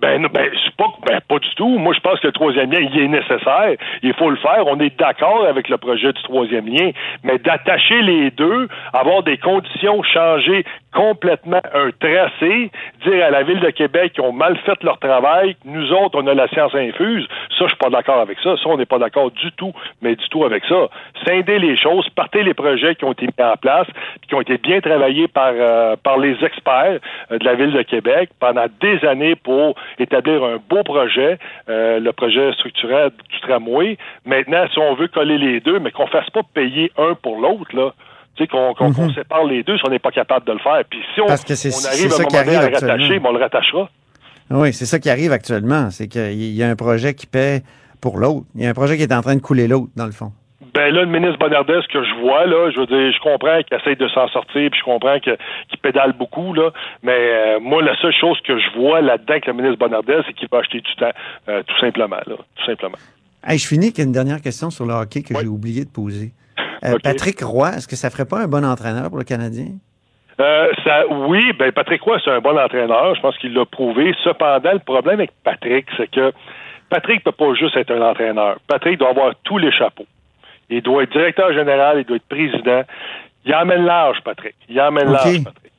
Ben, 0.01 0.27
ben, 0.33 0.51
pas, 0.77 0.93
ben, 1.07 1.21
pas 1.29 1.39
du 1.39 1.55
tout. 1.57 1.79
Moi, 1.79 1.95
je 1.95 2.01
pense 2.01 2.21
que 2.21 2.27
le 2.27 2.33
troisième 2.33 2.71
lien, 2.71 2.81
il 2.81 2.99
est 3.01 3.09
nécessaire. 3.09 3.75
Il 4.03 4.15
faut 4.15 4.31
le 4.31 4.37
faire. 4.37 4.67
On 4.67 4.79
est 4.81 4.99
d'accord 4.99 5.47
avec 5.47 5.69
le 5.69 5.79
projet 5.79 6.13
du 6.13 6.23
troisième 6.23 6.67
lien. 6.67 6.91
Mais 7.23 7.39
d'attacher 7.39 8.03
les 8.03 8.31
deux, 8.31 8.69
avoir 8.93 9.23
des 9.23 9.39
conditions 9.39 10.03
changées 10.03 10.65
complètement 10.93 11.61
un 11.75 11.91
tracé, 11.99 12.71
dire 13.05 13.25
à 13.25 13.31
la 13.31 13.43
Ville 13.43 13.61
de 13.61 13.71
Québec 13.71 14.13
qu'ils 14.13 14.23
ont 14.23 14.33
mal 14.33 14.57
fait 14.59 14.81
leur 14.83 14.99
travail, 14.99 15.57
nous 15.65 15.93
autres, 15.93 16.19
on 16.23 16.27
a 16.29 16.35
la 16.35 16.47
science 16.49 16.75
infuse, 16.75 17.27
ça, 17.59 17.65
je 17.65 17.69
suis 17.69 17.77
pas 17.77 17.91
d'accord 17.91 18.21
avec 18.21 18.39
ça. 18.39 18.57
Ça, 18.57 18.69
on 18.69 18.77
n'est 18.77 18.87
pas 18.87 18.99
d'accord 18.99 19.31
du 19.31 19.51
tout, 19.53 19.73
mais 20.03 20.15
du 20.15 20.29
tout 20.29 20.45
avec 20.45 20.65
ça. 20.67 20.89
Scinder 21.25 21.59
les 21.59 21.77
choses, 21.77 22.09
partez 22.11 22.43
les 22.43 22.55
projets 22.55 22.95
qui 22.95 23.05
ont 23.05 23.13
été 23.13 23.27
mis 23.27 23.45
en 23.45 23.57
place, 23.57 23.87
qui 24.29 24.35
ont 24.35 24.41
été 24.41 24.59
bien 24.59 24.81
travaillés 24.81 25.29
par, 25.29 25.53
euh, 25.53 25.97
par 26.03 26.19
les 26.19 26.37
experts 26.45 27.01
euh, 27.31 27.39
de 27.39 27.45
la 27.45 27.55
Ville 27.55 27.73
de 27.73 27.83
Québec 27.83 28.31
pendant 28.39 28.67
des 28.81 29.05
années 29.05 29.35
pour 29.35 29.75
établir 29.99 30.45
un 30.45 30.59
beau 30.69 30.83
projet, 30.83 31.39
euh, 31.69 32.01
le 32.01 32.13
projet 32.13 32.53
structurel 32.53 33.11
du 33.31 33.41
tramway. 33.41 33.99
Maintenant, 34.25 34.67
si 34.73 34.79
on 34.79 34.95
veut 34.95 35.09
coller 35.09 35.39
les 35.39 35.61
deux, 35.61 35.79
mais 35.79 35.91
qu'on 35.91 36.07
fasse 36.07 36.29
pas 36.31 36.43
payer 36.55 36.93
un 36.99 37.15
pour 37.15 37.41
l'autre, 37.41 37.75
là, 37.75 37.93
tu 38.37 38.45
sais, 38.45 38.49
qu'on 38.49 38.75
mhm. 38.81 39.15
sépare 39.15 39.45
les 39.45 39.63
deux 39.63 39.77
si 39.77 39.85
on 39.87 39.91
n'est 39.91 39.99
pas 39.99 40.11
capable 40.11 40.47
de 40.47 40.53
le 40.53 40.59
faire. 40.59 40.83
Puis 40.89 41.01
si 41.15 41.21
on, 41.21 41.27
Parce 41.27 41.45
que 41.45 41.53
on 41.53 41.87
arrive 41.87 42.13
à 42.13 42.17
un 42.17 42.19
moment 42.19 42.45
donné 42.45 42.57
à 42.57 42.69
le 42.69 42.75
rattacher, 42.75 43.21
on 43.25 43.33
le 43.33 43.39
rattachera. 43.39 43.91
Oui, 44.51 44.73
c'est 44.73 44.87
ça 44.87 44.99
qui 44.99 45.09
arrive 45.09 45.33
actuellement. 45.33 45.91
C'est 45.91 46.09
qu'il 46.09 46.53
y 46.53 46.63
a 46.63 46.69
un 46.69 46.77
projet 46.77 47.15
qui 47.15 47.27
paie 47.27 47.63
pour 48.01 48.19
l'autre. 48.19 48.47
Il 48.55 48.63
y 48.63 48.67
a 48.67 48.71
un 48.71 48.75
projet 48.75 48.97
qui 48.97 49.03
est 49.03 49.15
en 49.15 49.23
train 49.23 49.37
de 49.37 49.41
couler 49.41 49.69
l'autre, 49.69 49.91
dans 49.97 50.07
le 50.07 50.13
fond. 50.13 50.33
Ben 50.75 50.93
là, 50.93 51.03
le 51.03 51.07
ministre 51.07 51.39
Bonardès 51.39 51.87
que 51.87 52.03
je 52.03 52.15
vois, 52.21 52.47
là, 52.47 52.71
je 52.73 52.81
veux 52.81 52.87
dire, 52.87 53.13
je 53.13 53.21
comprends 53.21 53.63
qu'il 53.63 53.77
essaie 53.77 53.95
de 53.95 54.09
s'en 54.09 54.27
sortir, 54.29 54.71
puis 54.71 54.81
je 54.81 54.85
comprends 54.85 55.21
qu'il 55.21 55.37
pédale 55.81 56.13
beaucoup, 56.15 56.53
là, 56.53 56.71
mais 57.05 57.13
euh, 57.17 57.61
moi, 57.61 57.81
la 57.81 57.97
seule 57.99 58.13
chose 58.13 58.41
que 58.41 58.59
je 58.59 58.77
vois 58.77 59.01
là-dedans 59.01 59.35
avec 59.35 59.47
le 59.47 59.53
ministre 59.53 59.79
Bonardès, 59.79 60.23
c'est 60.27 60.33
qu'il 60.33 60.49
va 60.51 60.59
acheter 60.59 60.81
du 60.81 60.95
temps, 60.97 61.13
euh, 61.49 61.63
tout 61.63 61.79
simplement, 61.79 62.19
là, 62.27 62.37
tout 62.57 62.65
simplement. 62.67 62.99
Hey, 63.47 63.59
je 63.59 63.69
finis 63.69 63.87
avec 63.87 63.99
une 63.99 64.11
dernière 64.11 64.41
question 64.41 64.71
sur 64.71 64.85
le 64.85 64.95
hockey 64.95 65.23
que 65.23 65.39
j'ai 65.39 65.47
oublié 65.47 65.85
de 65.85 65.91
poser. 65.91 66.33
Euh, 66.85 66.97
Patrick 67.03 67.41
Roy, 67.41 67.69
est-ce 67.77 67.87
que 67.87 67.97
ça 67.97 68.11
ferait 68.11 68.25
pas 68.25 68.41
un 68.41 68.49
bon 68.49 68.65
entraîneur 68.65 69.09
pour 69.11 69.19
le 69.19 69.25
Canadien? 69.25 69.67
Euh, 70.41 70.73
ça, 70.85 71.07
oui, 71.09 71.53
ben 71.59 71.71
Patrick 71.71 72.03
Roy, 72.03 72.19
c'est 72.25 72.31
un 72.31 72.41
bon 72.41 72.59
entraîneur. 72.59 73.15
Je 73.15 73.21
pense 73.21 73.39
qu'il 73.39 73.55
l'a 73.55 73.65
prouvé. 73.65 74.13
Cependant, 74.25 74.73
le 74.73 74.81
problème 74.81 75.21
avec 75.21 75.31
Patrick, 75.45 75.87
c'est 75.97 76.11
que 76.11 76.33
Patrick 76.91 77.25
ne 77.25 77.31
peut 77.31 77.37
pas 77.37 77.55
juste 77.55 77.77
être 77.77 77.93
un 77.93 78.03
entraîneur. 78.03 78.57
Patrick 78.67 78.99
doit 78.99 79.11
avoir 79.11 79.35
tous 79.45 79.59
les 79.59 79.71
chapeaux. 79.71 80.07
Il 80.71 80.83
doit 80.83 81.03
être 81.03 81.13
directeur 81.13 81.53
général, 81.53 81.99
il 82.01 82.05
doit 82.05 82.17
être 82.17 82.29
président. 82.29 82.83
Il 83.45 83.55
emmène 83.55 83.85
large, 83.85 84.19
Patrick. 84.25 84.55
Il 84.69 84.81
emmène 84.81 85.11
large, 85.11 85.45
Patrick. 85.45 85.73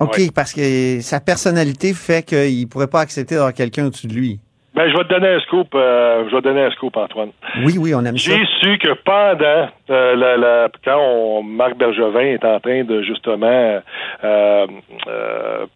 OK, 0.00 0.32
parce 0.32 0.52
que 0.52 1.00
sa 1.00 1.20
personnalité 1.20 1.92
fait 1.92 2.24
qu'il 2.24 2.60
ne 2.60 2.66
pourrait 2.66 2.86
pas 2.86 3.00
accepter 3.00 3.34
d'avoir 3.34 3.52
quelqu'un 3.52 3.86
au-dessus 3.86 4.06
de 4.06 4.14
lui. 4.14 4.40
Ben, 4.78 4.88
je 4.88 4.96
vais 4.96 5.02
te 5.02 5.08
donner 5.08 5.26
un 5.26 5.40
scoop, 5.40 5.74
euh, 5.74 6.22
je 6.28 6.36
vais 6.36 6.40
te 6.40 6.46
donner 6.46 6.62
un 6.62 6.70
scoop, 6.70 6.96
Antoine. 6.96 7.30
Oui, 7.64 7.78
oui, 7.80 7.92
on 7.96 8.04
aime 8.04 8.16
ça. 8.16 8.30
J'ai 8.30 8.46
su 8.60 8.78
que 8.78 8.92
pendant 8.92 9.68
euh, 9.90 10.14
la, 10.14 10.68
quand 10.84 11.00
on, 11.00 11.42
Marc 11.42 11.76
Bergevin 11.76 12.20
est 12.20 12.44
en 12.44 12.60
train 12.60 12.84
de 12.84 13.02
justement 13.02 13.80
euh, 14.22 14.66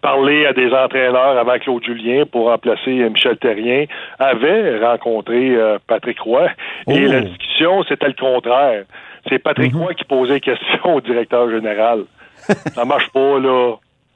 parler 0.03 0.47
à 0.47 0.53
des 0.53 0.73
entraîneurs 0.73 1.37
avant 1.37 1.59
Claude 1.59 1.83
Julien 1.85 2.27
pour 2.31 2.47
remplacer 2.47 2.93
Michel 3.11 3.39
Terrien, 3.39 3.87
avait 4.21 4.79
rencontré 4.79 5.51
Patrick 5.89 6.21
Roy. 6.21 6.47
Et 6.87 7.01
la 7.01 7.19
oh. 7.19 7.21
discussion, 7.23 7.83
c'était 7.89 8.07
le 8.07 8.15
contraire. 8.15 8.85
C'est 9.29 9.41
Patrick 9.41 9.75
mhm. 9.75 9.81
Roy 9.81 9.95
qui 9.95 10.05
posait 10.05 10.39
question 10.39 10.95
au 10.95 11.01
directeur 11.01 11.51
général. 11.51 12.05
ça 12.37 12.85
marche 12.85 13.09
pas, 13.09 13.41
là. 13.41 13.75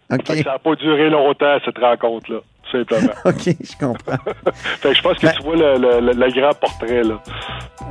Ça 0.25 0.52
n'a 0.52 0.59
pas 0.61 0.76
duré 0.76 1.11
longtemps, 1.11 1.59
cette 1.64 1.78
rencontre-là 1.78 2.38
simplement. 2.70 3.12
OK, 3.25 3.44
je 3.44 3.76
comprends. 3.78 4.18
fait 4.80 4.88
que 4.90 4.94
je 4.94 5.02
pense 5.02 5.18
que 5.18 5.26
ben 5.26 5.32
tu 5.37 5.42
vois 5.42 5.56
le, 5.56 6.00
le, 6.00 6.12
le, 6.12 6.32
grand 6.32 6.54
portrait, 6.54 7.02
là. 7.02 7.23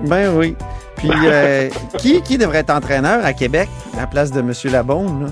Ben 0.03 0.35
oui. 0.35 0.55
Puis, 0.97 1.09
euh, 1.25 1.69
qui, 1.97 2.21
qui 2.21 2.37
devrait 2.37 2.59
être 2.59 2.71
entraîneur 2.71 3.25
à 3.25 3.33
Québec 3.33 3.69
à 3.95 4.01
la 4.01 4.07
place 4.07 4.31
de 4.31 4.39
M. 4.39 4.51
Labonde, 4.71 5.23
là? 5.23 5.27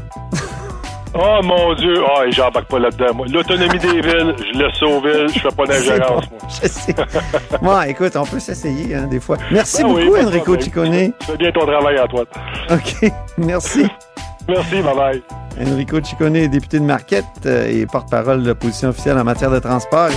Oh 1.16 1.40
mon 1.44 1.76
Dieu! 1.76 1.94
Oh, 2.00 2.22
j'embarque 2.30 2.68
pas 2.68 2.80
là-dedans. 2.80 3.24
L'autonomie 3.32 3.78
des 3.78 4.02
villes, 4.02 4.36
je 4.52 4.58
laisse 4.58 4.82
aux 4.82 5.00
villes, 5.00 5.28
je 5.32 5.40
fais 5.42 5.56
pas 5.56 5.66
d'ingérence, 5.66 6.24
moi. 6.32 6.40
Je 6.50 6.68
sais. 6.68 6.96
bon, 7.62 7.82
écoute, 7.84 8.16
on 8.16 8.26
peut 8.26 8.40
s'essayer, 8.40 8.96
hein, 8.96 9.06
des 9.06 9.20
fois. 9.20 9.38
Merci 9.52 9.84
ben 9.84 9.90
beaucoup, 9.90 10.18
Enrico 10.18 10.60
Ciccone. 10.60 11.14
Fais 11.20 11.38
bien 11.38 11.52
ton 11.52 11.68
travail, 11.68 12.00
Antoine. 12.00 12.26
OK. 12.72 13.12
Merci. 13.38 13.86
Merci, 14.48 14.82
bye 14.82 14.96
bye. 14.96 15.24
Enrico 15.60 16.04
Ciccone, 16.04 16.48
député 16.48 16.80
de 16.80 16.86
Marquette 16.86 17.26
euh, 17.46 17.68
et 17.68 17.86
porte-parole 17.86 18.44
de 18.44 18.50
l'opposition 18.50 18.90
officielle 18.90 19.18
en 19.18 19.24
matière 19.24 19.52
de 19.52 19.60
transport. 19.60 20.10